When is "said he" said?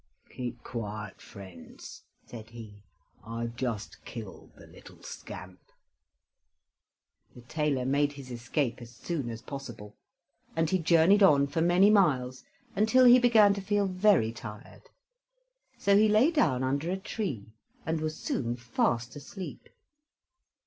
2.25-2.81